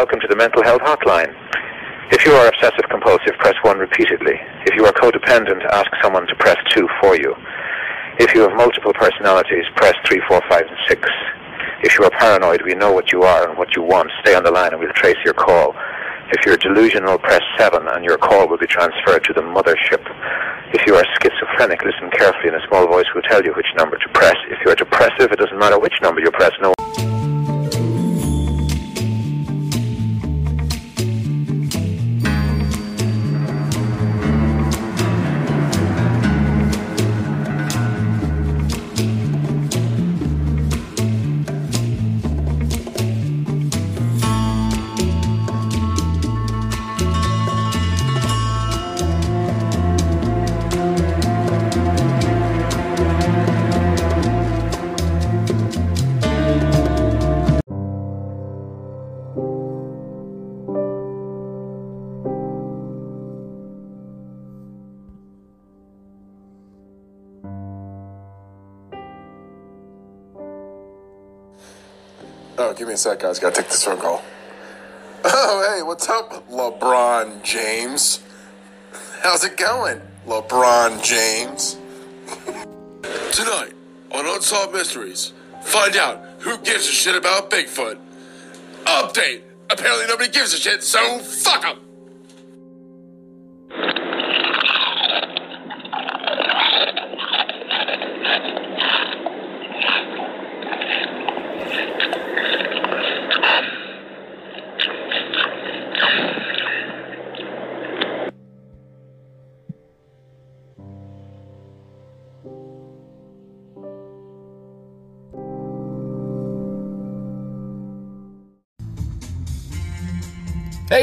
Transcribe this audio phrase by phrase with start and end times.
[0.00, 1.28] welcome to the mental health hotline.
[2.08, 4.32] If you are obsessive compulsive, press 1 repeatedly.
[4.64, 7.36] If you are codependent, ask someone to press 2 for you.
[8.16, 11.08] If you have multiple personalities, press 3, 4, 5, and 6.
[11.84, 14.08] If you are paranoid, we know what you are and what you want.
[14.24, 15.76] Stay on the line and we'll trace your call.
[16.32, 20.00] If you're delusional, press 7 and your call will be transferred to the mothership.
[20.72, 23.98] If you are schizophrenic, listen carefully and a small voice will tell you which number
[23.98, 24.36] to press.
[24.48, 26.72] If you are depressive, it doesn't matter which number you press, no
[59.32, 59.46] Oh,
[72.76, 73.38] give me a sec, guys.
[73.38, 74.20] Gotta take this phone call.
[75.24, 78.24] Oh, hey, what's up, LeBron James?
[79.22, 81.76] How's it going, LeBron James?
[83.30, 83.74] Tonight
[84.10, 87.98] on Unsolved Mysteries, find out who gives a shit about Bigfoot.
[89.00, 89.40] Update.
[89.70, 91.89] Apparently nobody gives a shit, so fuck them.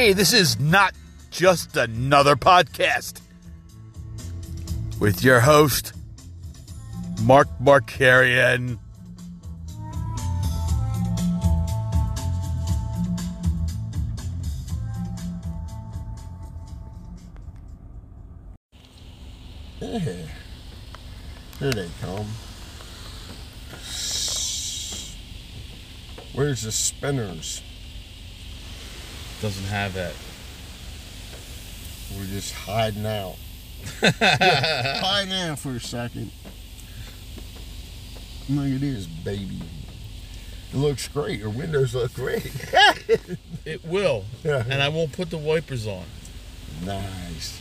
[0.07, 0.95] Hey, this is not
[1.31, 3.19] just another podcast
[5.01, 5.91] with your host,
[7.23, 8.79] Mark Markarian.
[19.81, 19.99] Yeah.
[21.59, 22.27] Here they come.
[26.33, 27.61] Where's the spinners?
[29.41, 30.13] Doesn't have that.
[32.17, 33.35] We're just hiding out.
[34.01, 36.31] hiding out for a second.
[38.49, 39.61] Look at this baby.
[40.73, 41.39] It looks great.
[41.39, 42.51] Your windows look great.
[43.65, 44.23] It will.
[44.45, 44.63] Yeah.
[44.69, 46.05] And I won't put the wipers on.
[46.85, 47.59] nice.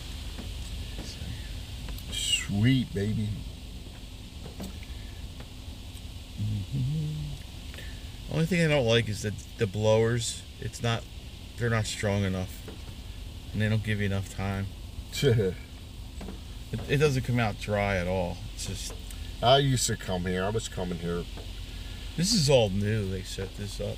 [2.13, 3.29] Sweet baby.
[6.41, 8.33] Mm-hmm.
[8.33, 11.03] Only thing I don't like is that the blowers, it's not,
[11.59, 12.63] they're not strong enough.
[13.53, 14.67] And they don't give you enough time.
[16.73, 18.39] It, it doesn't come out dry at all.
[18.55, 18.93] It's just,
[19.41, 20.43] I used to come here.
[20.43, 21.23] I was coming here.
[22.17, 23.09] this is all new.
[23.09, 23.97] They set this up.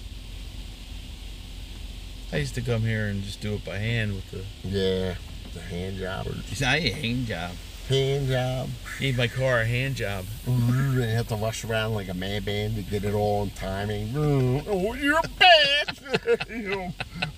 [2.31, 5.15] I used to come here and just do it by hand with the, Yeah,
[5.55, 6.27] the hand job.
[6.51, 7.53] it's not a hand job.
[7.89, 8.69] Hand job.
[9.01, 10.27] Gave my car a hand job.
[10.47, 14.13] They have to rush around like a madman to get it all in timing.
[14.17, 16.49] Oh, you're bad.
[16.51, 16.93] you know,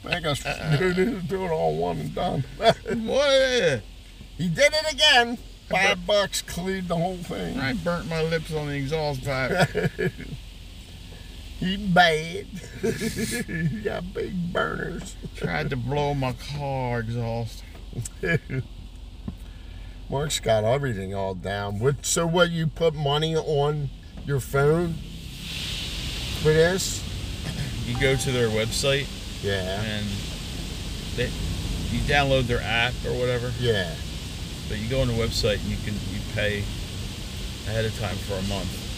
[0.05, 2.44] make us do it do it all one and done.
[2.59, 3.83] What?
[4.39, 5.39] he did it again.
[5.69, 7.60] Five bucks cleared the whole thing.
[7.60, 9.69] I burnt my lips on the exhaust pipe.
[11.60, 12.47] He bad.
[12.81, 15.15] he got big burners.
[15.37, 17.62] Tried to blow my car exhaust.
[20.10, 21.78] Mark's got everything all down.
[21.78, 22.04] What?
[22.04, 22.50] So what?
[22.50, 23.88] You put money on
[24.26, 24.94] your phone
[26.43, 27.03] for this?
[27.87, 29.06] You go to their website
[29.43, 29.81] Yeah.
[29.82, 30.06] and
[31.16, 31.26] they,
[31.91, 33.53] you download their app or whatever.
[33.60, 33.94] Yeah.
[34.69, 36.65] But you go on the website and you can you pay
[37.69, 38.88] ahead of time for a month.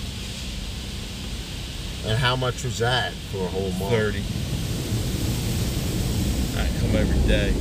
[2.06, 3.93] And how much was that for a whole month?
[3.93, 4.23] Thirty.
[6.59, 7.55] I come every day.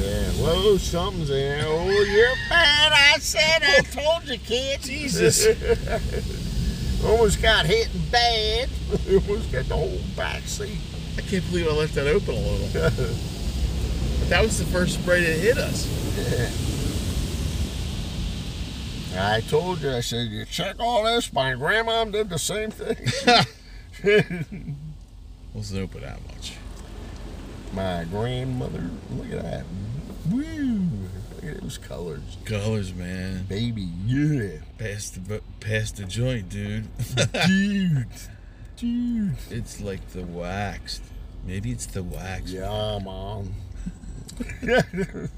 [0.00, 0.30] Yeah.
[0.42, 1.64] Whoa, something's in there.
[1.66, 2.92] Oh, you're bad.
[2.92, 3.62] I said.
[3.62, 4.80] I told you, kid.
[4.80, 5.46] Jesus.
[7.04, 8.70] Almost got hit bad.
[9.10, 10.78] Almost got the whole back seat.
[11.18, 12.68] I can't believe I left that open a little.
[12.72, 12.96] But
[14.30, 15.86] that was the first spray that hit us.
[19.12, 19.30] Yeah.
[19.36, 19.90] I told you.
[19.92, 21.30] I said, you check all this.
[21.32, 22.96] My grandma did the same thing.
[25.52, 26.54] Wasn't open that much.
[27.72, 28.88] My grandmother.
[29.10, 29.64] Look at that.
[30.28, 30.88] Woo.
[31.36, 32.36] Look at those colors.
[32.44, 33.44] Colors, man.
[33.44, 34.58] Baby, yeah.
[34.78, 36.88] Past the past the joint, dude.
[37.46, 38.06] Dude.
[38.76, 39.36] Dude.
[39.50, 41.02] it's like the waxed.
[41.44, 42.50] Maybe it's the wax.
[42.50, 43.54] Yeah, man.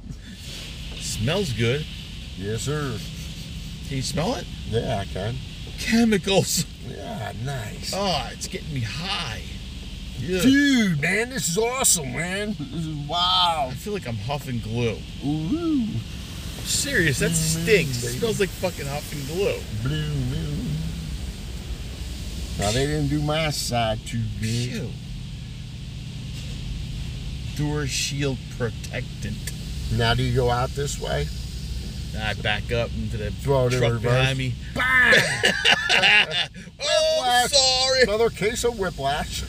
[0.96, 1.84] Smells good.
[2.36, 2.96] Yes, sir.
[3.88, 4.46] Can you smell it?
[4.68, 5.34] Yeah, I can.
[5.78, 6.66] Chemicals.
[6.88, 7.92] Yeah, nice.
[7.94, 9.42] Oh, it's getting me high.
[10.22, 10.40] Yeah.
[10.42, 12.54] Dude, man, this is awesome, man.
[12.56, 13.68] This is wow.
[13.70, 14.96] I feel like I'm huffing glue.
[15.26, 15.86] Ooh,
[16.62, 18.04] Serious, that stinks.
[18.04, 19.58] It smells like fucking huffing glue.
[19.82, 20.76] blue moon.
[22.60, 24.92] Now they didn't do my side too good.
[27.56, 29.52] Door shield protectant.
[29.96, 31.26] Now do you go out this way?
[32.20, 34.02] I back up into the Throw it in truck reverse.
[34.12, 34.54] behind me.
[34.74, 35.14] Bang!
[36.84, 37.50] Oh, Whiplash.
[37.52, 38.02] sorry.
[38.02, 39.42] Another case of whiplash.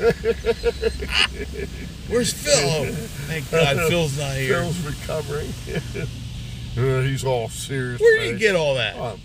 [2.10, 2.54] Where's Phil?
[2.56, 2.86] Oh,
[3.27, 4.62] thank God Phil's not here.
[4.62, 5.51] Phil's recovering.
[6.77, 8.00] Uh, he's all serious.
[8.00, 8.39] Where did you face.
[8.42, 8.95] get all that?
[8.98, 9.19] Um,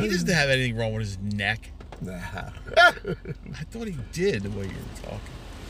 [0.00, 1.70] He doesn't have anything wrong with his neck.
[2.00, 2.12] Nah.
[2.14, 2.92] I
[3.70, 5.20] thought he did the way you were talking.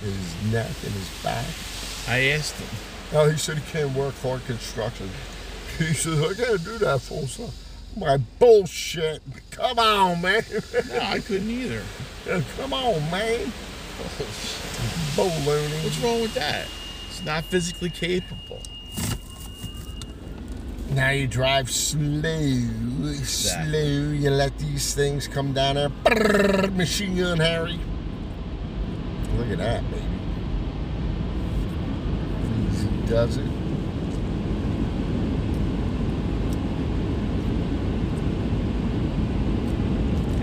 [0.00, 1.44] his neck and his back.
[2.08, 2.68] I asked him.
[3.12, 5.10] Oh, he said he can't work hard construction.
[5.78, 7.52] He says, I gotta do that full time.
[7.96, 9.22] My bullshit.
[9.50, 10.42] Come on, man.
[10.88, 11.82] No, I couldn't either.
[12.58, 13.52] Come on, man.
[15.14, 15.84] Baloney.
[15.84, 16.66] What's wrong with that?
[17.08, 18.60] It's not physically capable.
[20.90, 22.22] Now you drive slow,
[23.24, 24.12] slow.
[24.12, 25.88] You let these things come down there.
[25.88, 27.78] Brrr, machine gun Harry.
[29.36, 30.02] Look at that, baby.
[32.70, 33.65] Easy does it.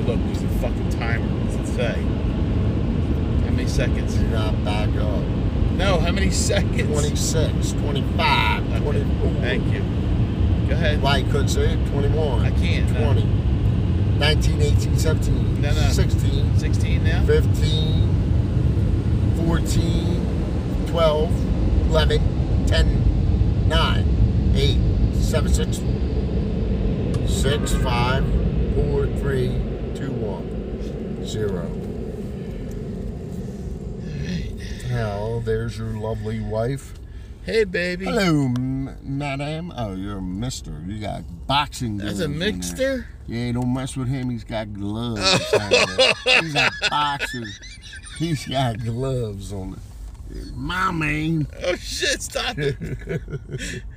[0.05, 1.25] Look, there's a fucking timer.
[1.45, 1.93] What's it say?
[3.45, 4.15] How many seconds?
[4.15, 5.23] Do not back up.
[5.77, 6.81] No, how many seconds?
[6.81, 9.31] 26, 25, Okay, 24.
[9.41, 9.79] Thank you.
[10.67, 11.01] Go ahead.
[11.01, 11.87] Why you couldn't say it?
[11.87, 12.41] 21.
[12.41, 13.13] I can't, no.
[13.13, 13.23] 20.
[14.19, 15.61] 19, 18, 17.
[15.61, 15.81] No, no.
[15.89, 16.59] 16.
[16.59, 17.23] 16 now?
[17.25, 18.09] 15,
[19.47, 21.31] 14, 12,
[21.89, 24.77] 11, 10, 9, 8,
[25.15, 25.81] 7, 6,
[27.41, 28.25] 6, 5,
[28.75, 29.72] 4, 3,
[31.33, 31.49] 2, 1,
[34.87, 34.93] 0.
[34.93, 36.93] Well, there's your lovely wife.
[37.43, 38.05] Hey, baby.
[38.05, 38.49] Hello,
[39.01, 39.73] madam.
[39.75, 40.79] Oh, you're a mister.
[40.85, 42.19] You got boxing gloves.
[42.19, 43.05] That's a mixter?
[43.25, 44.29] Yeah, don't mess with him.
[44.29, 45.21] He's got gloves.
[45.51, 46.13] honey.
[46.41, 47.45] He's a boxer.
[48.19, 49.79] He's got gloves on it.
[50.53, 51.47] My man.
[51.65, 53.81] Oh, shit, stop it.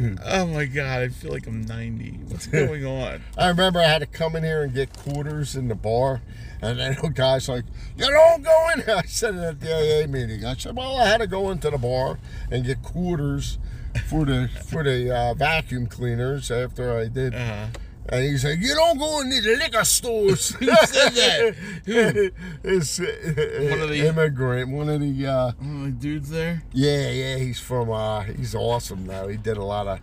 [0.00, 1.00] oh, my God.
[1.00, 2.20] I feel like I'm 90.
[2.28, 3.22] What's going on?
[3.36, 6.22] I remember I had to come in here and get quarters in the bar.
[6.62, 7.64] And then the guy's like,
[7.96, 8.96] You don't go in here.
[9.04, 10.44] I said it at the AA meeting.
[10.44, 12.18] I said, Well, I had to go into the bar
[12.50, 13.58] and get quarters
[14.08, 17.34] for the for the uh, vacuum cleaners after I did.
[17.34, 17.66] Uh-huh.
[18.08, 20.50] And he said, You don't go in the liquor stores.
[20.60, 21.56] he said that?
[22.64, 23.04] It's uh,
[23.70, 26.62] One of the- immigrant, one of the uh, Oh, the dude's there?
[26.72, 29.28] yeah, yeah, he's from uh he's awesome though.
[29.28, 29.98] He did a lot of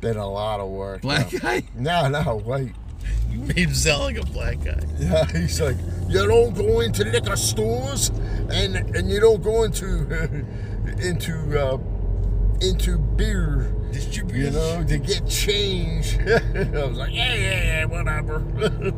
[0.00, 1.00] did a lot of work.
[1.02, 1.62] Black guy?
[1.74, 2.72] No, no, wait.
[3.30, 4.80] You made him sound like a black guy.
[4.98, 5.76] Yeah, he's like,
[6.08, 8.10] you don't go into liquor stores,
[8.50, 10.44] and and you don't go into
[11.00, 11.78] into uh,
[12.60, 14.44] into beer, Distribution.
[14.44, 16.18] you know, to get change.
[16.26, 18.40] I was like, yeah, yeah, yeah, whatever.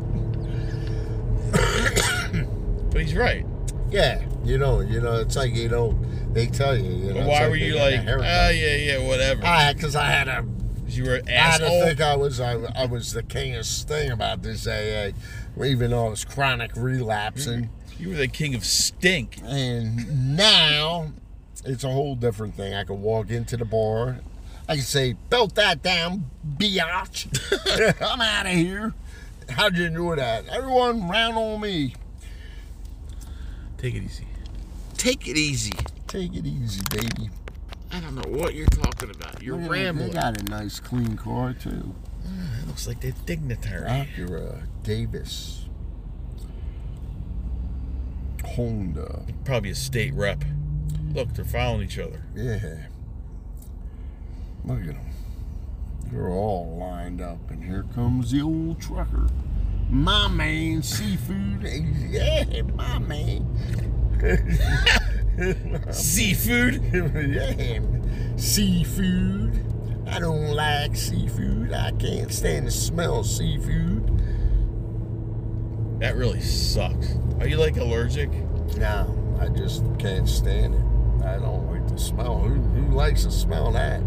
[2.91, 3.45] But he's right.
[3.89, 5.97] yeah, you know, you know, it's like you know,
[6.33, 7.19] they tell you, you know.
[7.21, 9.41] But why like were you like, ah, yeah, yeah, whatever?
[9.43, 10.45] Ah, because I had a
[10.87, 11.83] you were an I had to asshole.
[11.83, 15.11] think I was I, I was the kingest thing about this AA,
[15.63, 17.69] even though I was chronic relapsing.
[17.99, 19.37] You were the king of stink.
[19.43, 21.11] And now
[21.65, 22.73] it's a whole different thing.
[22.73, 24.19] I can walk into the bar.
[24.69, 27.27] I can say, belt that down, biatch.
[28.01, 28.93] I'm out of here.
[29.49, 30.47] How'd you enjoy that?
[30.49, 31.95] Everyone round on me.
[33.77, 34.27] Take it easy.
[34.97, 35.71] Take it easy.
[36.07, 37.29] Take it easy, baby.
[37.91, 39.41] I don't know what you're talking about.
[39.41, 40.07] You're Look at rambling.
[40.09, 41.95] They got a nice clean car too.
[42.25, 43.87] Ah, it looks like they're dignitary.
[43.87, 45.65] Acura, Davis,
[48.43, 49.23] Honda.
[49.45, 50.43] Probably a state rep.
[51.13, 52.21] Look, they're following each other.
[52.35, 52.87] Yeah.
[54.65, 54.99] Look at them.
[56.11, 59.27] They're all lined up, and here comes the old trucker.
[59.89, 61.63] My man, seafood.
[62.09, 63.45] Yeah, my man.
[65.91, 66.81] Seafood?
[66.91, 67.79] yeah,
[68.37, 69.63] seafood.
[70.07, 71.73] I don't like seafood.
[71.73, 74.07] I can't stand the smell of seafood.
[75.99, 77.17] That really sucks.
[77.39, 78.31] Are you like allergic?
[78.77, 80.81] No, I just can't stand it.
[81.27, 82.39] I don't like the smell.
[82.39, 84.01] Who, who likes to smell that?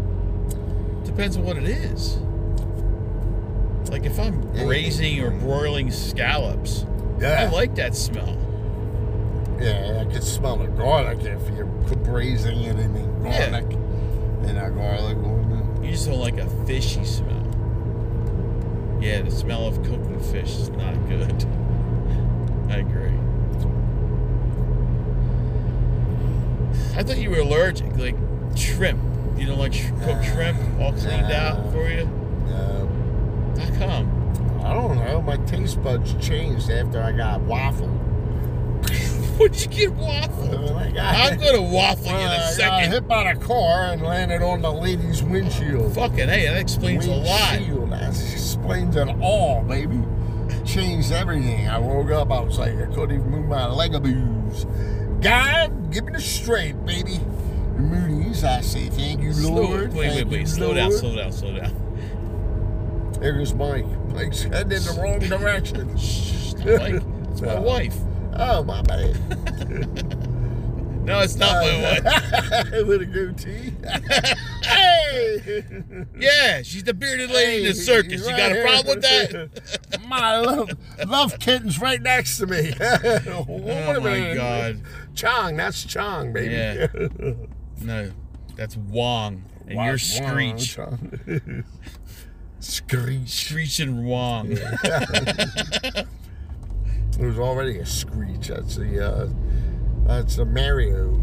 [1.05, 2.17] Depends on what it is.
[3.89, 6.85] Like if I'm braising or broiling scallops,
[7.19, 7.41] yeah.
[7.43, 8.37] I like that smell.
[9.59, 13.49] Yeah, I can smell the garlic if you're braising it in the Yeah.
[13.49, 13.71] garlic
[14.47, 15.83] and a garlic one.
[15.83, 17.37] You just don't like a fishy smell.
[19.01, 21.45] Yeah, the smell of cooking fish is not good.
[22.69, 23.10] I agree.
[26.95, 28.15] I thought you were allergic, like
[28.55, 28.99] shrimp.
[29.37, 31.35] You don't like sh- cooked Nah, shrimp, all cleaned nah.
[31.35, 32.07] out for you?
[32.47, 34.61] Uh, How come?
[34.63, 35.21] I don't know.
[35.21, 37.87] My taste buds changed after I got waffle.
[39.37, 40.77] What'd you get waffle?
[40.77, 42.91] I got, I'm gonna waffle you in a I second.
[42.91, 45.95] hit by the car and landed on the lady's windshield.
[45.95, 47.53] Fucking hey, that explains a lot.
[47.53, 47.91] Windshield.
[47.91, 49.99] That explains it all, baby.
[50.65, 51.67] Changed everything.
[51.67, 52.29] I woke up.
[52.31, 54.65] I was like, I couldn't even move my leg legaboos.
[55.21, 57.19] God, give me the strength, baby.
[57.77, 59.93] Moonies, I say thank you, Slow, Lord.
[59.93, 60.39] wait, wait, Thank wait.
[60.41, 63.13] you, Slow down, slow down, slow down.
[63.19, 63.85] There's Mike.
[64.09, 65.95] Mike's heading in the wrong direction.
[65.97, 67.03] Shh, Mike.
[67.31, 67.61] It's my No.
[67.61, 67.95] wife.
[68.33, 69.15] Oh, my bad.
[71.03, 72.71] No, it's not Uh, my wife.
[72.87, 73.73] With a goatee.
[74.63, 75.63] hey!
[76.17, 78.27] Yeah, she's the bearded lady in the Hey, circus.
[78.27, 79.99] You got a problem with that?
[80.07, 80.69] my love,
[81.07, 82.73] love kitten's right next to me.
[82.81, 84.81] oh Oh my god.
[85.15, 86.53] Chong, that's Chong, baby.
[86.53, 86.87] Yeah.
[87.81, 88.11] No,
[88.55, 89.43] that's Wong.
[89.67, 90.75] And Wow, you're Screech.
[90.75, 91.63] Chong.
[92.59, 93.27] Screech.
[93.29, 94.49] Screech and Wong.
[97.17, 98.47] There's already a Screech.
[98.49, 99.29] That's the uh,
[100.05, 101.21] that's a Mario.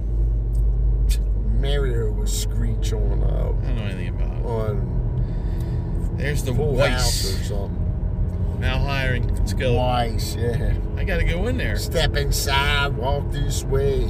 [1.61, 4.45] Mario was Screech on I uh, don't know anything about it.
[4.47, 8.59] on There's the Full House or something.
[8.61, 9.35] Now hiring.
[9.37, 9.75] Let's go.
[9.75, 10.75] Weiss, yeah.
[10.97, 11.77] I gotta go in there.
[11.79, 14.09] Step inside, walk this way.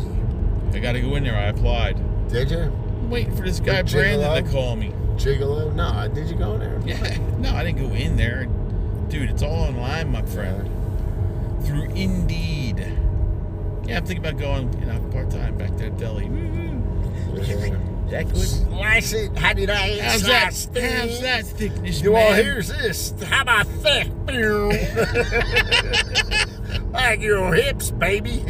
[0.72, 1.36] I gotta go in there.
[1.36, 2.28] I applied.
[2.28, 2.58] Did you?
[2.58, 4.92] I'm waiting for this guy Brandon to call me.
[5.16, 5.74] Gigolo?
[5.74, 6.78] No, did you go in there?
[6.86, 7.18] Yeah.
[7.38, 8.46] No, I didn't go in there.
[9.08, 10.70] Dude, it's all online, my friend.
[11.64, 12.97] Through Indeed.
[13.88, 16.28] Yeah, I'm thinking about going, you know, part time back there at deli.
[18.10, 18.46] That good?
[18.48, 19.36] Slice it.
[19.36, 20.52] How did I How's that?
[20.52, 20.82] slice?
[20.82, 22.44] How's that thickness, You all man?
[22.44, 23.14] here's this.
[23.22, 24.08] How about thick?
[26.92, 28.44] like your hips, baby.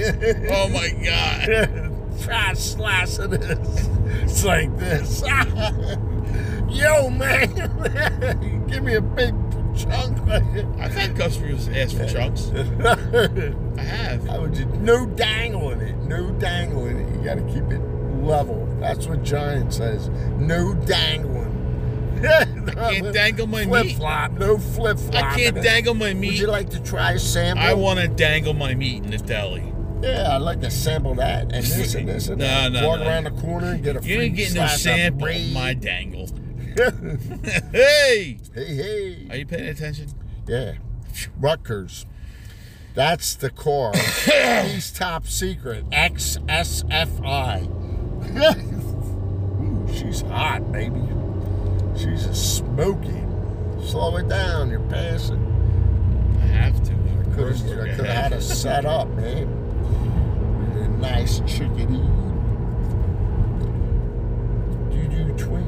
[0.51, 1.93] Oh my god.
[2.23, 3.89] Try slicing this.
[4.23, 5.23] It's like this.
[6.69, 8.67] Yo, man.
[8.69, 9.35] Give me a big
[9.79, 10.19] chunk.
[10.79, 12.51] I've had customers ask for chunks.
[13.79, 14.27] I have.
[14.27, 14.67] How would you?
[14.67, 15.97] No dangling it.
[15.99, 17.15] No dangling it.
[17.17, 17.81] You got to keep it
[18.23, 18.67] level.
[18.81, 20.09] That's what Giant says.
[20.39, 21.55] No dangling.
[22.25, 22.45] I
[22.95, 23.97] can't dangle my flip meat.
[23.97, 24.33] flop.
[24.33, 25.15] No flip flop.
[25.25, 26.31] I can't dangle my meat.
[26.31, 27.65] Would you like to try a sample?
[27.65, 29.73] I want to dangle my meat in the deli.
[30.03, 32.73] Yeah, I'd like to sample that and this and this and No, that.
[32.73, 33.07] no, Walk no.
[33.07, 36.29] around the corner and get a You free You ain't getting no sample my dangle.
[37.73, 38.39] hey!
[38.55, 39.27] hey, hey.
[39.31, 40.09] Are you paying attention?
[40.47, 40.75] Yeah.
[41.39, 42.07] Rutgers.
[42.95, 43.93] That's the core.
[44.65, 45.89] He's top secret.
[45.91, 47.69] XSFI.
[49.61, 51.03] Ooh, she's hot, baby.
[51.97, 53.23] She's a smoky.
[53.87, 54.71] Slow it down.
[54.71, 55.45] You're passing.
[56.43, 56.93] I have to.
[56.93, 58.41] Have could have had to.
[58.43, 59.49] set up, man.
[60.75, 62.03] With a nice chickadee.
[64.91, 65.68] Do do twin.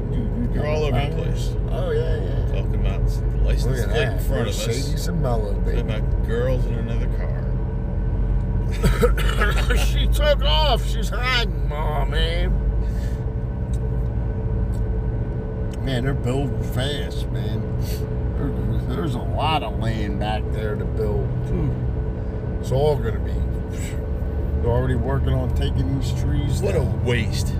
[0.53, 1.53] You're all over the place.
[1.71, 2.45] Oh yeah, yeah.
[2.61, 4.67] Talking about the license plate in front of us.
[4.67, 5.81] Mercedes and Mellow, Talking baby.
[5.81, 7.37] about girls in another car.
[9.85, 10.85] she took off.
[10.85, 11.69] She's hiding.
[11.71, 12.51] Oh man.
[15.83, 17.61] Man, they're building fast, man.
[18.37, 21.27] There- There's a lot of land back there to build.
[22.59, 23.31] It's all gonna be.
[24.61, 27.55] They're already working on taking these trees What a waste.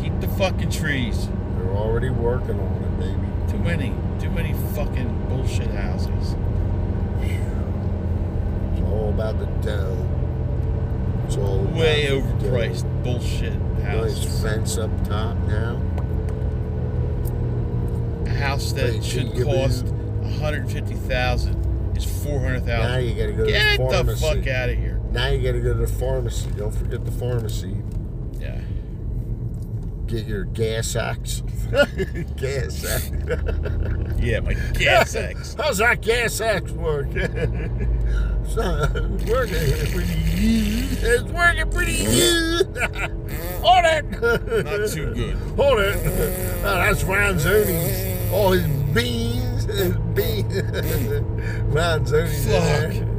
[0.00, 1.28] Keep the fucking trees.
[1.72, 3.50] They're already working on it, baby.
[3.50, 3.94] Too many.
[4.20, 6.36] Too many fucking bullshit houses.
[7.22, 9.96] It's all about the dough.
[11.24, 15.80] It's all about Way the overpriced bullshit Nice fence up top now.
[18.26, 23.84] A house that should cost 150000 is 400000 Now you gotta go to Get the
[23.84, 24.26] the pharmacy.
[24.26, 25.00] fuck out of here.
[25.10, 26.50] Now you gotta go to the pharmacy.
[26.54, 27.76] Don't forget the pharmacy.
[30.12, 31.42] Get your Gas X.
[32.36, 33.10] Gas X.
[34.20, 35.54] Yeah, my gas axe.
[35.54, 37.06] How's that Gas X work?
[37.14, 39.56] it's not working
[39.90, 40.98] pretty good.
[41.02, 42.76] It's working pretty good.
[43.62, 44.04] Hold it.
[44.10, 45.34] Not too good.
[45.56, 45.96] Hold it.
[46.58, 48.32] Oh, that's Ronzoni's.
[48.34, 49.64] All his beans.
[49.64, 50.52] His beans.
[51.72, 52.46] Ronzoni's.
[52.98, 53.11] Fuck.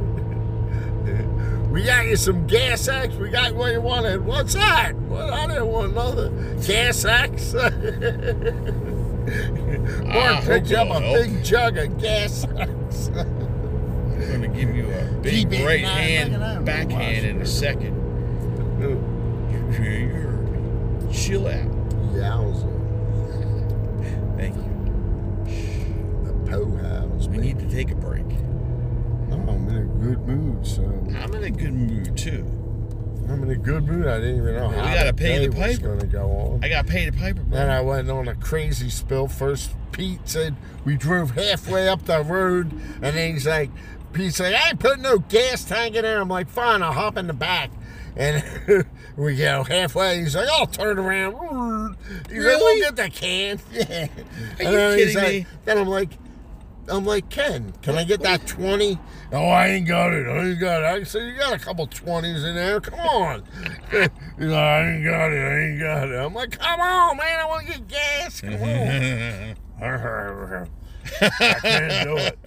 [1.74, 3.16] We got you some Gas X.
[3.16, 4.24] We got what you wanted.
[4.24, 4.94] What's that?
[4.94, 5.32] What?
[5.32, 6.30] I didn't want another
[6.64, 7.54] Gas X.
[9.26, 13.08] Ah, Mark picked up a big jug of Gas X.
[13.08, 17.46] I'm gonna give you a big Keep right hand look at that, backhand in a
[17.46, 17.94] second.
[21.10, 21.70] Chill out.
[22.12, 22.68] Yowza.
[24.36, 24.72] Thank you.
[26.24, 27.26] The Poe House.
[27.28, 28.03] We need to take a break.
[29.68, 32.44] I'm in a good mood, so I'm in a good mood too.
[33.28, 34.06] I'm in a good mood.
[34.06, 35.88] I didn't even know We how gotta the pay the was piper.
[35.88, 36.60] going to go on.
[36.62, 37.40] I got paid a piper.
[37.42, 37.56] bro.
[37.58, 39.28] Then I went on a crazy spill.
[39.28, 40.54] First, Pete said
[40.84, 43.70] we drove halfway up the road, and then he's like,
[44.12, 46.20] Pete's like, I ain't putting no gas tank in there.
[46.20, 47.70] I'm like, fine, I'll hop in the back.
[48.16, 48.44] And
[49.16, 50.20] we go halfway.
[50.20, 51.96] He's like, I'll turn around.
[52.28, 52.80] He's like, Really?
[52.80, 53.58] look at the can.
[53.72, 54.08] Yeah.
[54.60, 55.46] you and then he's kidding like, me?
[55.64, 56.10] Then I'm like,
[56.88, 58.98] I'm like, Ken, can I get that 20?
[59.32, 60.26] Oh, I ain't got it.
[60.26, 60.86] I ain't got it.
[60.86, 62.80] I said, you got a couple 20s in there.
[62.80, 63.44] Come on.
[63.90, 64.00] He's
[64.38, 65.38] like, I ain't got it.
[65.38, 66.16] I ain't got it.
[66.16, 67.40] I'm like, come on, man.
[67.40, 68.40] I want to get gas.
[68.40, 69.56] Come on.
[71.20, 72.38] I can't do it.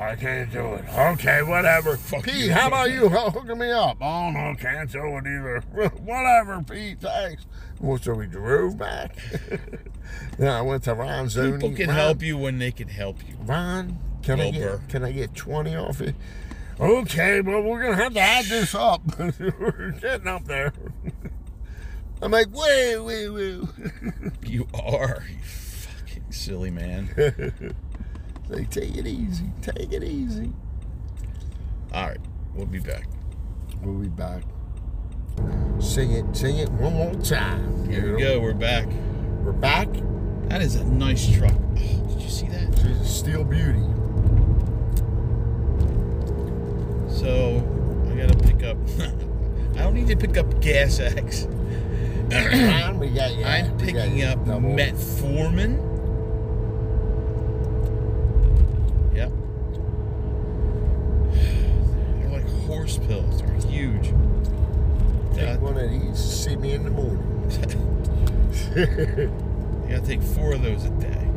[0.00, 0.84] I can't do it.
[0.96, 1.98] Okay, whatever.
[2.22, 2.52] Pete, you.
[2.52, 3.98] how about you hooking me up?
[4.00, 5.60] Oh, no, can't do it either.
[5.98, 7.02] whatever, Pete.
[7.02, 7.44] Thanks.
[7.78, 9.18] Well, so we drove back.
[10.38, 11.60] then I went to Ron Zoni.
[11.60, 13.36] People can Ron, help you when they can help you.
[13.42, 16.14] Ron, can I get can I get twenty off it?
[16.78, 19.02] Okay, well we're gonna have to add this up.
[19.18, 20.72] we're getting up there.
[22.22, 23.60] I'm like, wait, wait, wait.
[24.46, 27.74] You are, you fucking silly man.
[28.50, 30.52] Like, take it easy, take it easy.
[31.92, 32.20] All right,
[32.54, 33.06] we'll be back.
[33.82, 34.42] We'll be back.
[35.78, 37.88] Sing it, sing it one more time.
[37.88, 38.40] Here we go.
[38.40, 38.86] We're back.
[39.42, 39.88] We're back.
[40.48, 41.52] That is a nice truck.
[41.52, 42.76] Oh, did you see that?
[42.76, 43.80] She's a steel beauty.
[47.08, 47.58] So
[48.10, 48.76] I gotta pick up.
[49.76, 51.46] I don't need to pick up Gas X.
[52.30, 53.44] Ron, we got you.
[53.44, 54.38] I'm picking up.
[54.44, 55.86] Metformin.
[59.14, 59.32] Yep.
[62.20, 62.46] They're like
[62.80, 63.42] horse pills.
[63.42, 64.04] They're huge.
[65.34, 66.18] Take Yeah, one of these.
[66.18, 67.26] See me in the morning.
[68.76, 71.28] you gotta take four of those a day.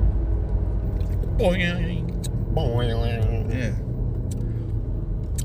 [1.38, 2.10] Boing.
[2.54, 3.74] Boy, Yeah.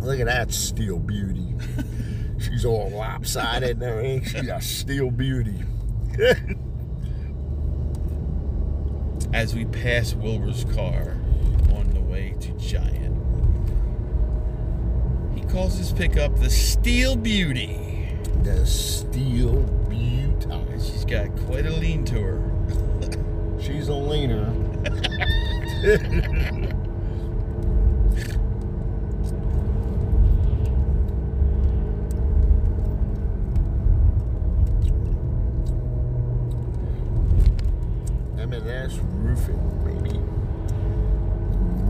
[0.01, 1.53] Look at that steel beauty.
[2.39, 4.39] She's all lopsided now, ain't she?
[4.39, 5.65] She's a steel beauty.
[9.35, 11.17] As we pass Wilbur's car
[11.75, 12.98] on the way to Giant,
[15.49, 17.79] calls his pickup the Steel Beauty.
[18.43, 20.35] the steel beauty.
[20.79, 23.61] She's got quite a lean to her.
[23.61, 24.47] She's a leaner.
[38.39, 40.19] M&S Roofing, maybe.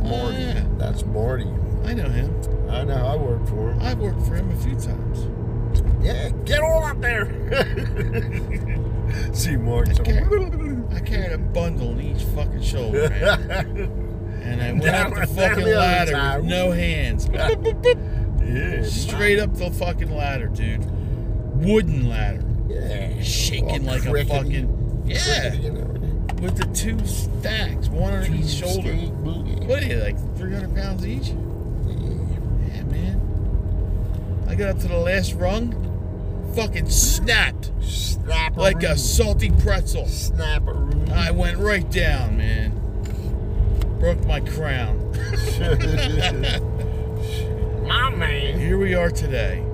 [0.09, 0.15] Marty.
[0.15, 0.65] Oh, yeah.
[0.79, 1.47] That's Marty.
[1.85, 2.35] I know him.
[2.71, 2.95] I know.
[3.07, 3.83] I work for him.
[3.83, 5.27] I've worked for him a few times.
[6.03, 7.27] Yeah, get on up there.
[9.35, 10.19] See, Mark's Okay.
[10.95, 14.05] I carried a bundle on each fucking shoulder, man.
[14.43, 16.37] And I went Down- up the down fucking the other ladder side.
[16.41, 17.27] with no hands.
[18.49, 20.85] Yeah, Straight up the fucking ladder, dude.
[21.65, 22.45] Wooden ladder.
[22.69, 25.05] Yeah, Shaking like a fucking.
[25.07, 25.55] Yeah.
[26.41, 28.93] With the two stacks, one on each shoulder.
[28.93, 31.29] What are you, like 300 pounds each?
[31.29, 32.75] Yeah.
[32.75, 34.45] Yeah, man.
[34.47, 35.73] I got up to the last rung,
[36.55, 38.57] fucking snapped Snapperoo.
[38.57, 40.05] like a salty pretzel.
[40.05, 41.11] Snapperoo.
[41.11, 42.73] I went right down, man.
[43.99, 45.13] Broke my crown.
[48.19, 48.59] My man.
[48.59, 49.65] Here we are today.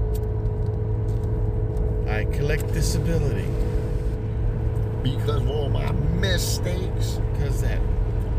[2.07, 3.49] I collect disability
[5.03, 7.21] Because of all my mistakes.
[7.33, 7.81] because that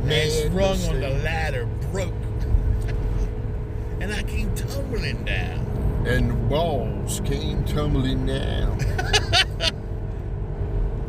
[0.04, 2.14] last Man, rung on the ladder broke.
[4.00, 5.66] and I came tumbling down.
[6.06, 8.78] And the walls came tumbling down.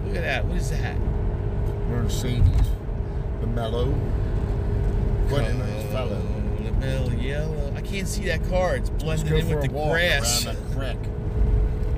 [0.06, 0.46] Look at that.
[0.46, 0.98] What is that?
[1.90, 2.70] Mercedes.
[3.42, 3.90] The mellow.
[5.28, 6.22] What a nice fellow.
[6.64, 7.65] The middle yellow.
[7.86, 8.74] I can't see that car.
[8.74, 10.44] It's blended in with the grass.
[10.44, 10.98] around the creek.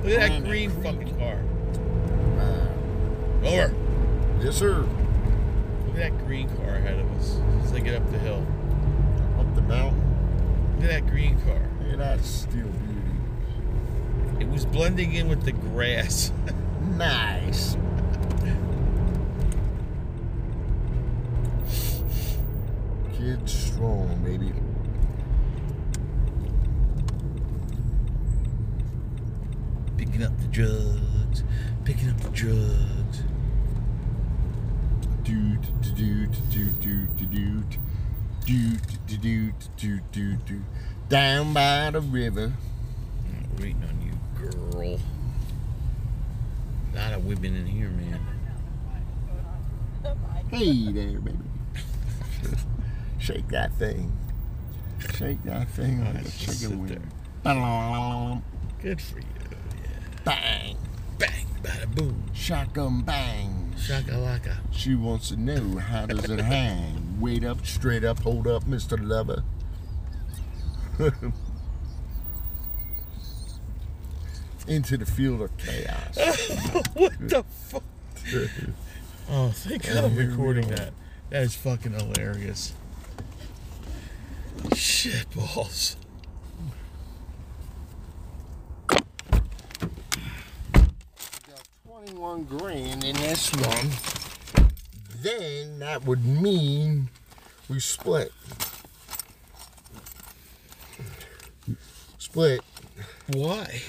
[0.03, 1.39] Look at that green fucking car.
[2.37, 2.67] Uh,
[3.47, 3.73] Over.
[4.39, 4.81] yes, sir.
[4.81, 8.45] Look at that green car ahead of us as they get up the hill.
[9.39, 10.75] Up the mountain.
[10.75, 11.59] Look at that green car.
[11.81, 13.01] Look at that steel beauty.
[14.41, 16.31] It was blending in with the grass.
[16.95, 17.75] Nice.
[23.13, 24.53] Kid strong, baby.
[30.19, 31.43] Picking up the drugs.
[31.85, 33.23] Picking up the drugs.
[41.07, 42.51] Down by the river.
[43.25, 44.99] I'm waiting on you, girl.
[46.93, 48.19] A lot of women in here, man.
[50.49, 51.37] Hey there, baby.
[53.19, 54.17] Shake that thing.
[55.15, 57.11] Shake that thing like a chicken wing.
[58.81, 59.38] Good for you.
[60.23, 60.77] Bang,
[61.17, 62.23] Bang, bada boom.
[62.33, 63.73] shotgun bang.
[63.77, 64.57] Shakalaka.
[64.71, 67.17] She wants to know how does it hang?
[67.19, 68.97] Wait up, straight up, hold up, Mr.
[69.01, 69.43] Lover.
[74.67, 76.17] Into the field of chaos.
[76.93, 77.83] what the fuck?
[79.29, 80.93] oh, thank God I'm recording that.
[81.29, 82.73] That is fucking hilarious.
[84.75, 85.95] Shit balls.
[92.05, 93.89] 21 grand in this one,
[95.21, 97.09] then that would mean
[97.67, 98.31] we split.
[102.17, 102.61] Split.
[103.33, 103.81] Why?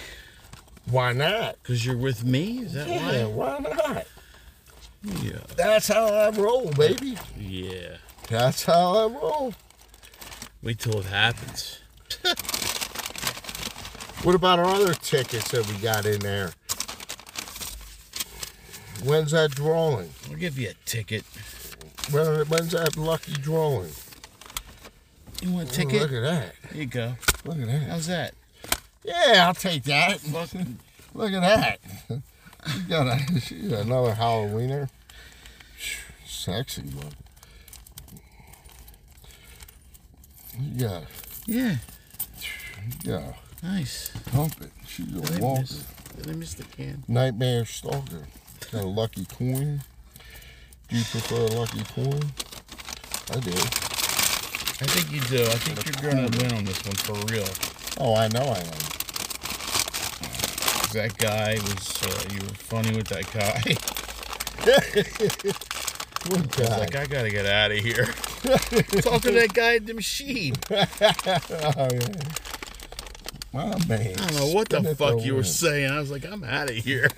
[0.87, 1.57] Why not?
[1.63, 2.61] Because you're with me?
[2.63, 3.59] Is that Yeah, why?
[3.59, 4.07] why not?
[5.23, 5.39] Yeah.
[5.57, 7.17] That's how I roll, baby.
[7.39, 7.99] Yeah.
[8.29, 9.55] That's how I roll.
[10.63, 11.79] Wait till it happens.
[14.23, 16.53] What about our other tickets that we got in there?
[19.05, 20.11] When's that drawing?
[20.29, 21.25] I'll give you a ticket.
[22.11, 23.93] When, when's that lucky drawing?
[25.43, 26.03] You want a Oh, ticket?
[26.03, 26.55] look at that.
[26.73, 27.15] Here you go.
[27.45, 27.83] Look at that.
[27.89, 28.35] How's that?
[29.05, 30.23] Yeah, I'll take that.
[31.15, 31.81] Look at that.
[32.77, 34.91] You got a, she's another Halloweener.
[36.27, 37.07] Sexy one.
[40.61, 41.03] You got,
[41.47, 41.77] yeah.
[43.03, 43.23] you got
[43.63, 44.11] Nice.
[44.31, 44.71] pump it.
[44.87, 45.65] She's a walker.
[46.19, 47.03] did I miss the can?
[47.09, 48.27] Nightmare stalker.
[48.73, 49.83] A lucky coin.
[50.89, 52.23] Do you prefer a lucky coin?
[53.31, 53.51] I do.
[53.53, 55.43] I think you do.
[55.43, 57.49] I think you're gonna win on this one for real.
[57.99, 58.81] Oh, I know I am
[60.93, 62.03] That guy was.
[62.03, 63.77] Uh, you were funny with that guy.
[66.29, 68.05] What I was like, I gotta get out of here.
[69.03, 70.55] Talking to that guy at the machine.
[70.71, 72.09] oh, yeah.
[73.55, 74.15] My man.
[74.19, 75.91] I don't know what the fuck to you were saying.
[75.91, 77.09] I was like, I'm out of here.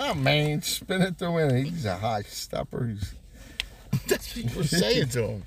[0.00, 1.66] My oh, man, spin it to win.
[1.66, 2.86] He's a high stepper.
[2.86, 3.14] He's
[4.06, 5.42] That's what you were saying to him.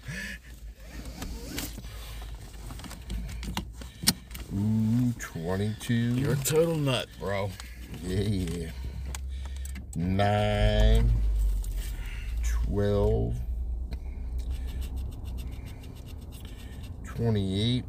[5.10, 5.94] ooh, 22.
[5.94, 7.50] You're a total nut, bro.
[8.04, 8.70] Yeah, yeah.
[9.96, 11.12] Nine,
[12.44, 13.36] twelve,
[17.06, 17.86] twenty-eight.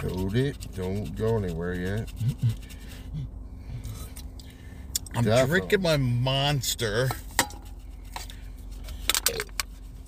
[0.00, 0.56] Hold it.
[0.74, 2.10] Don't go anywhere yet.
[5.20, 5.58] I'm Definitely.
[5.58, 7.10] drinking my monster.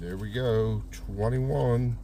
[0.00, 0.82] There we go.
[1.06, 1.98] 21.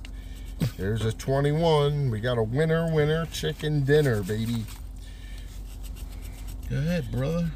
[0.77, 2.11] There's a 21.
[2.11, 4.67] We got a winner, winner, chicken dinner, baby.
[6.69, 7.51] Go ahead, brother.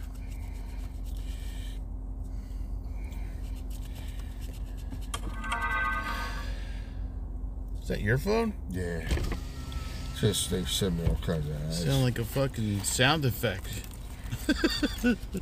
[7.83, 8.55] Is that your phone?
[8.71, 9.07] Yeah.
[10.19, 11.85] Just they send me all kinds of ads.
[11.85, 13.83] Sound like a fucking sound effect.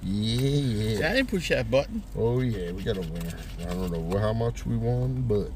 [0.03, 1.11] Yeah, yeah.
[1.11, 2.03] I didn't push that button.
[2.17, 3.39] Oh yeah, we got a winner.
[3.61, 5.51] I don't know how much we won, but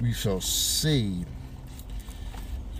[0.00, 1.24] we shall see.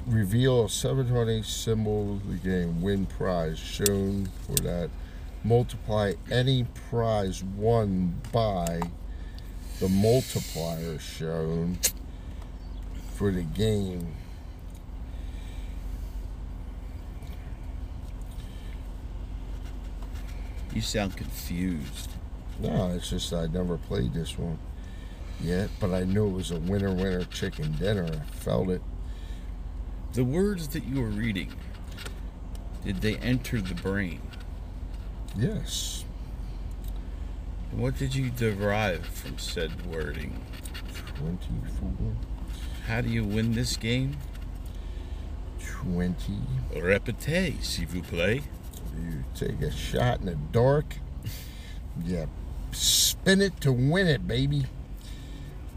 [0.07, 2.81] Reveal a 728 symbol of the game.
[2.81, 4.91] Win prize shown for that.
[5.45, 8.81] Multiply any prize won by
[9.81, 11.79] the multiplier shown
[13.15, 14.15] for the game.
[20.79, 22.09] You sound confused.
[22.61, 24.61] No, it's just I never played this one
[25.41, 28.07] yet, but I knew it was a winner winner chicken dinner.
[28.07, 28.81] I felt it.
[30.13, 31.53] The words that you were reading,
[32.85, 34.21] did they enter the brain?
[35.37, 36.05] Yes.
[37.73, 40.41] What did you derive from said wording?
[41.17, 41.91] 24,
[42.87, 44.17] How do you win this game?
[45.59, 46.39] 20.
[46.77, 48.45] Répétez, s'il vous plaît.
[48.99, 50.97] You take a shot in the dark.
[52.05, 52.29] You
[52.73, 54.65] spin it to win it, baby.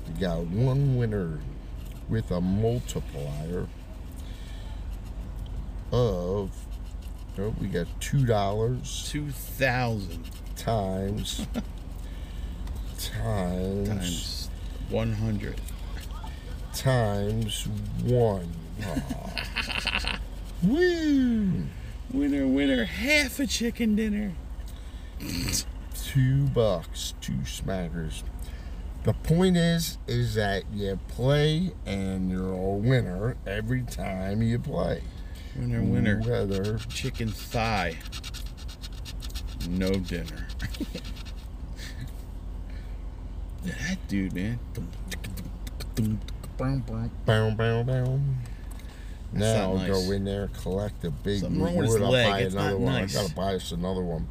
[0.08, 1.40] You got one winner
[2.10, 3.68] with a multiplier
[5.92, 6.52] of,
[7.38, 11.46] oh, we got $2 Two thousand times,
[13.00, 14.50] times, times
[14.90, 15.60] one hundred.
[16.74, 17.68] times
[18.04, 18.50] one.
[20.64, 21.64] Woo!
[22.14, 24.34] Winner, winner, half a chicken dinner.
[25.94, 28.24] two bucks, two smackers.
[29.04, 35.04] The point is, is that you play and you're a winner every time you play.
[35.56, 36.22] Winner, winner.
[36.26, 36.80] weather.
[36.90, 37.98] Chicken thigh.
[39.70, 40.48] No dinner.
[43.64, 44.58] That dude, man.
[46.58, 48.20] Bow, bow, bow.
[49.34, 52.04] Now I'll go in there, collect a big Something wrong with his wood.
[52.04, 52.30] I'll leg.
[52.32, 52.94] buy It's another one.
[52.94, 53.16] nice.
[53.18, 54.28] I gotta buy us another one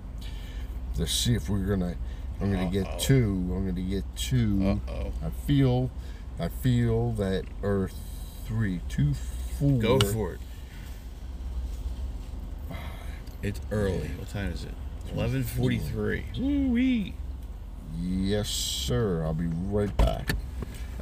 [0.97, 1.95] to see if we're gonna.
[2.41, 2.71] I'm gonna Uh-oh.
[2.71, 3.25] get two.
[3.55, 4.81] I'm gonna get two.
[4.89, 5.13] Uh oh.
[5.25, 5.91] I feel,
[6.39, 7.95] I feel that Earth
[8.47, 9.15] three, two,
[9.59, 9.79] four.
[9.79, 10.41] Go for it.
[13.43, 14.09] It's early.
[14.19, 14.75] What time is it?
[15.15, 16.25] Eleven forty-three.
[16.39, 17.15] Woo wee!
[18.01, 19.23] Yes, sir.
[19.25, 20.35] I'll be right back.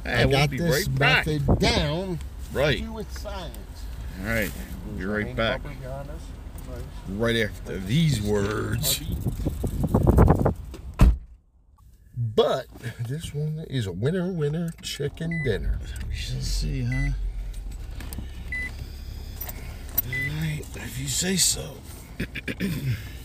[0.05, 1.25] I, I got be this right back.
[1.27, 2.19] method down.
[2.53, 2.81] Right.
[2.81, 3.57] Do with science.
[4.19, 4.51] All right.
[4.87, 5.63] we'll Be right back.
[5.63, 6.21] rubber behind us.
[7.09, 9.01] Right after these words.
[12.15, 12.67] But
[13.07, 15.79] this one is a winner, winner chicken dinner.
[16.07, 17.11] We shall see, huh?
[20.05, 20.61] All right.
[20.75, 21.75] If you say so.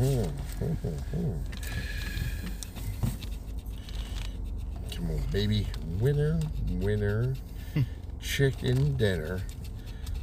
[0.00, 0.32] Come
[5.10, 5.66] on, baby.
[5.98, 7.34] Winner, winner,
[8.22, 9.42] chicken dinner.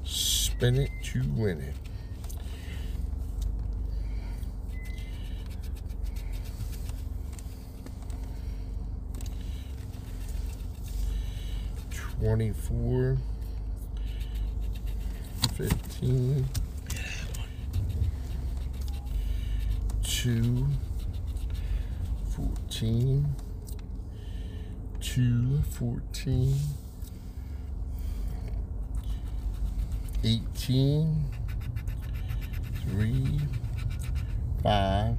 [0.03, 1.75] Spin it to win it.
[11.91, 13.17] Twenty-four,
[15.53, 16.47] fifteen,
[20.17, 20.65] two,
[22.35, 23.35] fourteen,
[24.99, 26.55] two, fourteen,
[30.23, 31.23] eighteen,
[32.89, 33.39] three,
[34.63, 35.15] five,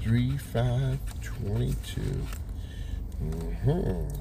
[0.00, 2.26] three, five, twenty-two.
[3.22, 4.16] Mm-hmm.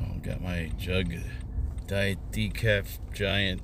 [0.00, 1.12] Oh, got my jug
[1.86, 3.60] Diet Decaf Giant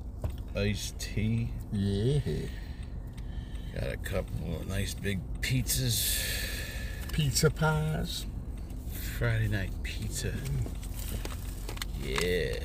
[0.55, 1.49] iced tea.
[1.73, 2.19] Yeah.
[3.73, 6.23] Got a couple of nice big pizzas.
[7.11, 8.27] Pizza pies.
[9.17, 10.33] Friday night pizza.
[11.99, 12.59] Yeah.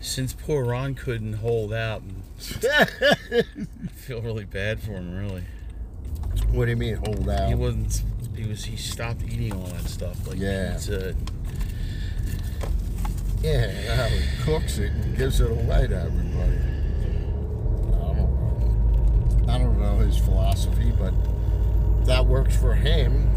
[0.00, 2.22] Since poor Ron couldn't hold out, and
[3.94, 5.14] feel really bad for him.
[5.16, 5.44] Really,
[6.50, 7.48] what do you mean hold out?
[7.48, 8.02] he wasn't.
[8.36, 8.64] He was.
[8.64, 10.72] He stopped eating all that stuff like Yeah.
[10.74, 11.14] pizza.
[13.42, 16.58] Yeah, now he cooks it and gives it away to everybody.
[17.88, 19.52] I don't know.
[19.52, 21.12] I don't know his philosophy, but
[22.06, 23.28] that works for him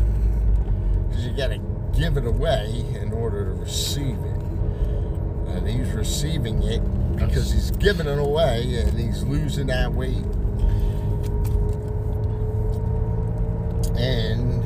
[1.10, 1.60] because you got to
[1.98, 4.42] give it away in order to receive it.
[5.56, 6.82] And he's receiving it
[7.16, 10.24] because he's giving it away and he's losing that weight.
[13.98, 14.64] And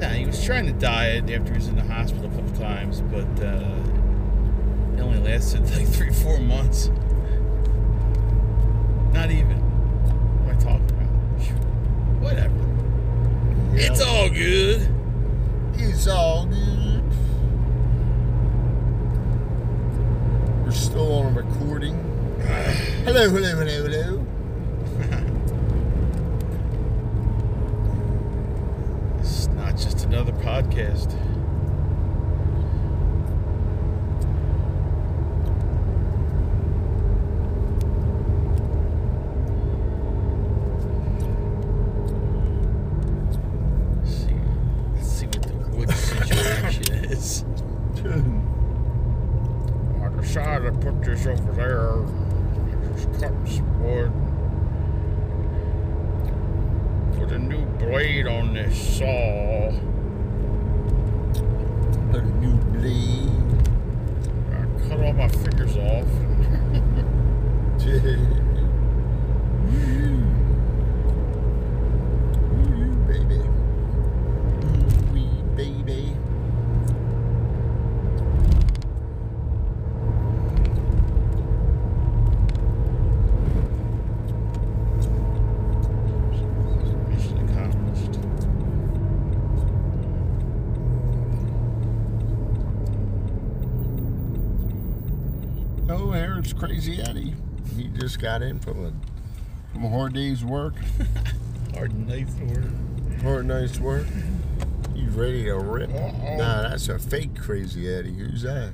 [0.00, 3.00] Nah, he was trying to diet after he was in the hospital a couple times,
[3.00, 3.82] but uh,
[4.94, 6.88] it only lasted like three, four months.
[9.14, 9.56] Not even.
[10.44, 11.08] What am I talking about?
[12.20, 12.54] Whatever.
[13.74, 14.86] It's all good.
[15.76, 17.04] It's all good.
[20.62, 21.94] We're still on a recording.
[23.04, 24.26] hello, hello, hello, hello.
[29.20, 31.14] It's not just another podcast.
[43.98, 44.34] Let's see,
[44.96, 47.44] let's see what the wood situation is.
[50.02, 52.02] I decided to put this over there.
[52.96, 54.12] Just cut some wood.
[57.16, 59.70] Put a new blade on this saw.
[62.12, 63.30] A new blade.
[64.50, 64.52] I
[64.88, 66.08] cut all my fingers off.
[72.52, 73.40] Ooh, baby.
[74.66, 76.16] Ooh, wee baby.
[87.08, 88.14] Mission accomplished.
[96.12, 96.36] Here.
[96.38, 97.34] It's Crazy Eddie.
[97.76, 98.92] He just got in from a
[99.72, 100.74] from a hard day's work,
[101.74, 102.72] Hard nice word.
[103.22, 104.06] hard night's work.
[104.94, 105.90] He's ready to rip.
[105.90, 108.14] Nah, that's a fake Crazy Eddie.
[108.14, 108.72] Who's that?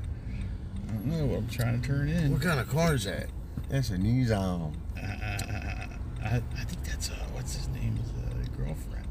[0.89, 2.33] I don't know what I'm trying to turn in.
[2.33, 3.27] What kind of car is that?
[3.69, 4.73] That's a Nissan.
[4.97, 7.97] Uh, I, I think that's uh, what's his name?
[7.97, 9.07] His uh, girlfriend.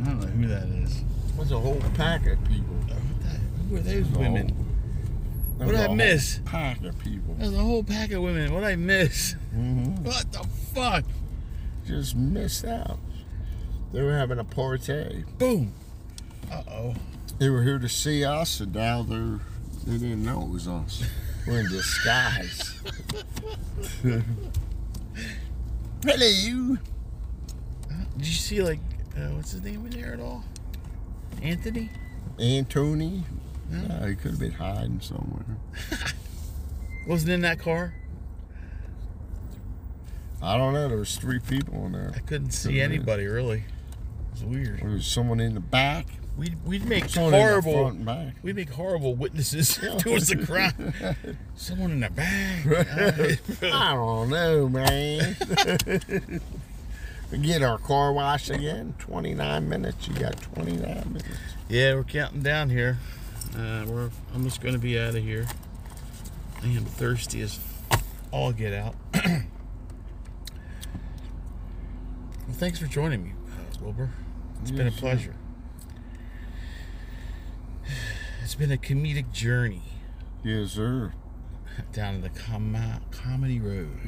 [0.00, 1.02] I don't know who that is.
[1.36, 2.76] What's a whole pack of people?
[3.72, 4.48] What the, who are those women?
[5.56, 6.40] What did I miss?
[6.44, 7.34] Pack of people.
[7.38, 8.52] There's a whole pack of women.
[8.52, 9.32] What did I miss?
[9.52, 11.04] hmm What the fuck?
[11.86, 12.98] Just missed out.
[13.92, 15.24] They were having a party.
[15.38, 15.72] Boom.
[16.50, 16.94] Uh oh.
[17.38, 19.40] They were here to see us, and now they're
[19.86, 21.02] they didn't know it was us.
[21.46, 22.78] We're in disguise.
[24.02, 24.20] Hello.
[26.04, 26.78] Did
[28.18, 28.80] you see like
[29.16, 30.44] uh, what's his name in there at all?
[31.42, 31.88] Anthony?
[32.38, 33.24] Anthony.
[33.72, 33.94] No.
[33.94, 35.44] Uh, he could have been hiding somewhere.
[37.06, 37.94] Wasn't in that car.
[40.42, 40.88] I don't know.
[40.88, 42.12] There was three people in there.
[42.14, 42.92] I couldn't see Could've been.
[42.92, 43.58] anybody really.
[43.58, 44.80] It was weird.
[44.80, 46.06] There was someone in the back.
[46.36, 48.34] We'd we'd make Someone in the horrible front and back.
[48.42, 50.94] we make horrible witnesses towards the crime.
[51.54, 52.66] Someone in the back.
[53.62, 55.36] I don't know, man.
[57.30, 58.94] we get our car washed again.
[58.98, 60.08] 29 minutes.
[60.08, 61.26] You got 29 minutes.
[61.68, 62.96] yeah, we're counting down here.
[63.56, 65.46] Uh, we're almost going to be out of here.
[66.62, 67.58] I am thirsty as
[68.30, 68.94] all get out.
[69.14, 69.42] well,
[72.52, 74.10] thanks for joining me, uh, Wilbur.
[74.62, 75.00] It's been a Yes, sir.
[75.00, 75.34] pleasure.
[78.42, 79.82] It's been a comedic journey
[80.44, 81.12] Yes, sir.
[81.92, 83.98] down the com- comedy road.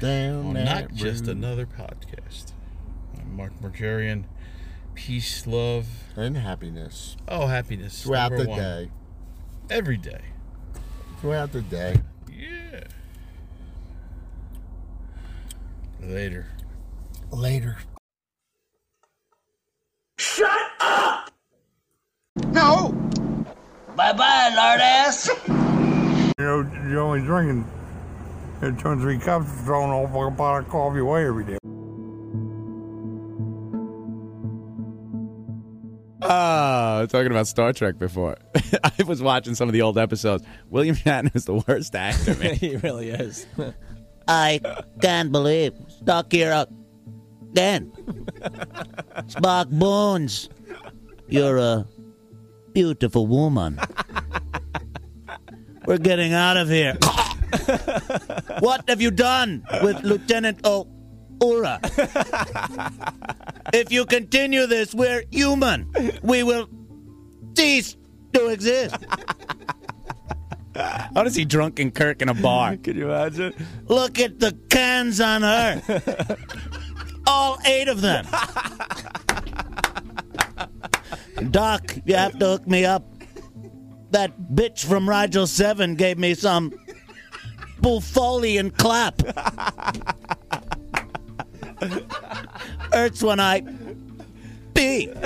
[0.00, 2.52] Down not just another podcast.
[3.18, 4.24] I'm Mark Markarian.
[4.98, 7.16] Peace, love, And happiness.
[7.28, 8.58] oh happiness Throughout the one.
[8.58, 8.90] day.
[9.70, 10.20] every day.
[11.20, 12.00] Throughout the day.
[12.30, 12.80] Yeah.
[16.02, 16.46] Later.
[17.30, 17.78] Later.
[20.18, 21.30] Shut up!
[22.48, 22.90] No!
[23.94, 25.30] Bye bye, lard ass.
[25.46, 25.54] You
[26.44, 27.64] know, you're only drinking
[28.60, 31.58] two or three cups, throwing a whole pot of coffee away every day.
[36.28, 38.36] Ah, talking about Star Trek before.
[38.84, 40.44] I was watching some of the old episodes.
[40.68, 42.54] William Shatner is the worst actor, man.
[42.56, 43.46] he really is.
[44.28, 44.60] I
[45.00, 46.66] can't believe stuck here
[47.50, 47.90] again.
[49.26, 50.50] Spock Bones,
[51.28, 51.86] you're a
[52.74, 53.80] beautiful woman.
[55.86, 56.98] We're getting out of here.
[58.60, 60.60] what have you done with Lieutenant
[61.40, 61.80] O'Ura?
[63.72, 65.90] if you continue this, we're human.
[66.22, 66.68] We will
[67.56, 67.96] cease
[68.32, 68.96] to exist.
[70.74, 72.76] I want to see drunken Kirk in a bar.
[72.76, 73.52] Can you imagine?
[73.86, 75.82] Look at the cans on her.
[77.26, 78.26] All eight of them.
[81.50, 83.04] Doc, you have to hook me up.
[84.10, 86.72] That bitch from Rigel 7 gave me some
[87.80, 89.20] Buffolian clap.
[92.92, 93.62] Hurts when I
[94.78, 95.12] pee.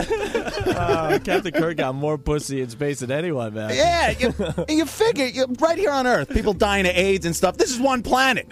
[0.73, 3.71] Uh, Captain Kirk got more pussy in space than anyone, man.
[3.75, 4.35] Yeah, you,
[4.75, 7.57] you figure you, right here on Earth, people dying of AIDS and stuff.
[7.59, 8.47] This is one planet.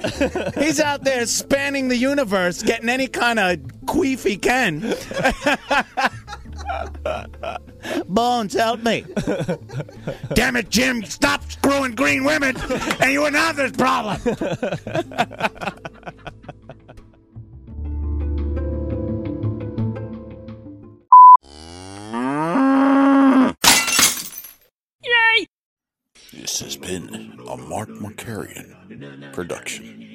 [0.56, 4.80] He's out there spanning the universe, getting any kind of queef he can.
[8.06, 9.04] Bones, help me.
[10.34, 11.02] Damn it, Jim!
[11.04, 12.56] Stop screwing green women,
[13.00, 14.20] and you wouldn't have this problem.
[26.50, 30.09] This has been a Mark Markarian production.